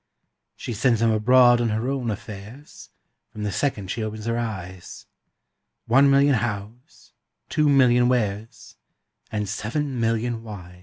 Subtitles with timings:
[0.55, 2.89] She sends 'em abroad on her own affairs,
[3.29, 5.05] From the second she opens her eyes
[5.85, 7.13] One million Hows,
[7.49, 8.77] two million Wheres,
[9.31, 10.79] And seven million Whys!